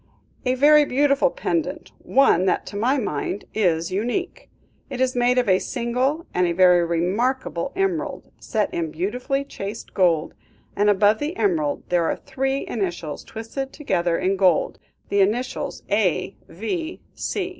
"A 0.47 0.55
very 0.55 0.83
beautiful 0.83 1.29
pendant, 1.29 1.91
one 1.99 2.45
that, 2.45 2.65
to 2.65 2.75
my 2.75 2.97
mind, 2.97 3.45
is 3.53 3.91
unique. 3.91 4.49
It 4.89 4.99
is 4.99 5.15
made 5.15 5.37
of 5.37 5.47
a 5.47 5.59
single 5.59 6.25
and 6.33 6.51
very 6.57 6.83
remarkable 6.83 7.71
emerald, 7.75 8.31
set 8.39 8.73
in 8.73 8.89
beautifully 8.89 9.43
chased 9.43 9.93
gold, 9.93 10.33
and 10.75 10.89
above 10.89 11.19
the 11.19 11.37
emerald 11.37 11.83
there 11.89 12.05
are 12.05 12.15
three 12.15 12.65
initials 12.67 13.23
twisted 13.23 13.71
together 13.73 14.17
in 14.17 14.37
gold; 14.37 14.79
the 15.09 15.21
initials 15.21 15.83
A.V. 15.91 16.99